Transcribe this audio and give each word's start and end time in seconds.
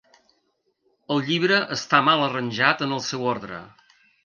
El 1.15 1.21
llibre 1.27 1.59
està 1.77 2.01
mal 2.09 2.25
arranjat 2.29 2.83
en 2.89 2.99
el 2.99 3.05
seu 3.11 3.31
ordre. 3.37 3.63